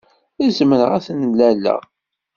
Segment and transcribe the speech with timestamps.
[0.57, 1.81] Zemreɣ ad t-nnaleɣ?